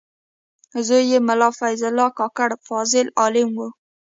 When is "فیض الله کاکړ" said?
1.59-2.49